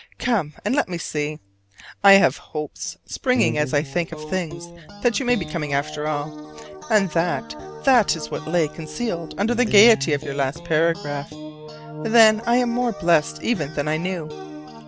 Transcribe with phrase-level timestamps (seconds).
[0.17, 1.37] Come and let me see!
[2.03, 4.67] I have hopes springing as I think of things
[5.03, 6.31] that you may be coming after all;
[6.89, 11.29] and that that is what lay concealed under the gayety of your last paragraph.
[12.03, 14.27] Then I am more blessed even than I knew.